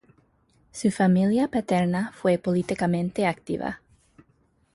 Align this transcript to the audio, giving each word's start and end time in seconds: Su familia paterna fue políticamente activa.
Su 0.71 0.89
familia 0.89 1.47
paterna 1.47 2.11
fue 2.15 2.39
políticamente 2.39 3.27
activa. 3.27 3.81